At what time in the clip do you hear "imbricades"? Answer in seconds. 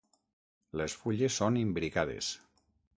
1.63-2.35